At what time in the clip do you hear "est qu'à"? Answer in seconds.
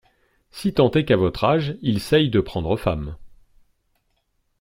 0.89-1.15